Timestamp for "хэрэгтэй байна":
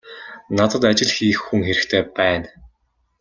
1.67-2.47